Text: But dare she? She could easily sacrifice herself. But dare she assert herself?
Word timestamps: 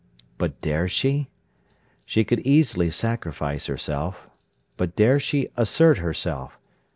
But 0.39 0.59
dare 0.61 0.87
she? 0.87 1.29
She 2.07 2.23
could 2.23 2.39
easily 2.39 2.89
sacrifice 2.89 3.67
herself. 3.67 4.27
But 4.75 4.95
dare 4.95 5.19
she 5.19 5.49
assert 5.55 5.99
herself? 5.99 6.57